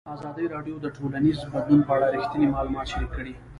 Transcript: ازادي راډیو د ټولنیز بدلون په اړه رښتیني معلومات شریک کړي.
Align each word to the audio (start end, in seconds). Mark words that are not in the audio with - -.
ازادي 0.15 0.45
راډیو 0.55 0.75
د 0.81 0.87
ټولنیز 0.97 1.37
بدلون 1.53 1.81
په 1.87 1.91
اړه 1.97 2.07
رښتیني 2.15 2.47
معلومات 2.53 2.85
شریک 2.91 3.11
کړي. 3.17 3.33